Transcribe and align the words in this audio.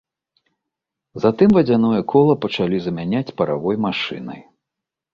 Затым 1.25 1.53
вадзяное 1.59 2.01
кола 2.15 2.39
пачалі 2.49 2.77
замяняць 2.89 3.25
паравой 3.43 3.83
машынай. 3.89 4.47